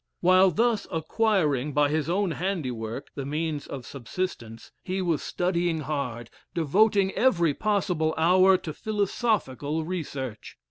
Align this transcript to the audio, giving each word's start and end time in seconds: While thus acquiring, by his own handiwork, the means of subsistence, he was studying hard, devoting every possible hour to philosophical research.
While 0.21 0.49
thus 0.49 0.87
acquiring, 0.91 1.73
by 1.73 1.89
his 1.89 2.09
own 2.09 2.31
handiwork, 2.31 3.11
the 3.13 3.23
means 3.23 3.67
of 3.67 3.85
subsistence, 3.85 4.71
he 4.81 4.99
was 4.99 5.21
studying 5.21 5.81
hard, 5.81 6.31
devoting 6.55 7.11
every 7.11 7.53
possible 7.53 8.15
hour 8.17 8.57
to 8.57 8.73
philosophical 8.73 9.83
research. 9.85 10.57